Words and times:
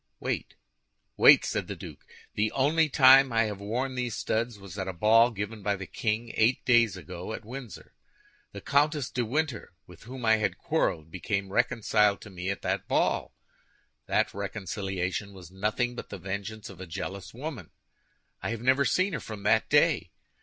"Wait, 0.19 0.55
wait!" 1.15 1.45
said 1.45 1.67
the 1.67 1.75
duke. 1.75 2.03
"The 2.33 2.51
only 2.53 2.89
time 2.89 3.31
I 3.31 3.43
have 3.43 3.59
worn 3.59 3.93
these 3.93 4.15
studs 4.15 4.57
was 4.57 4.75
at 4.79 4.87
a 4.87 4.93
ball 4.93 5.29
given 5.29 5.61
by 5.61 5.75
the 5.75 5.85
king 5.85 6.31
eight 6.33 6.65
days 6.65 6.97
ago 6.97 7.33
at 7.33 7.45
Windsor. 7.45 7.93
The 8.51 8.61
Comtesse 8.61 9.11
de 9.11 9.23
Winter, 9.23 9.73
with 9.85 10.05
whom 10.05 10.25
I 10.25 10.37
had 10.37 10.57
quarreled, 10.57 11.11
became 11.11 11.53
reconciled 11.53 12.19
to 12.21 12.31
me 12.31 12.49
at 12.49 12.63
that 12.63 12.87
ball. 12.87 13.35
That 14.07 14.33
reconciliation 14.33 15.33
was 15.33 15.51
nothing 15.51 15.93
but 15.93 16.09
the 16.09 16.17
vengeance 16.17 16.67
of 16.71 16.81
a 16.81 16.87
jealous 16.87 17.31
woman. 17.31 17.69
I 18.41 18.49
have 18.49 18.61
never 18.63 18.85
seen 18.85 19.13
her 19.13 19.19
from 19.19 19.43
that 19.43 19.69
day. 19.69 20.09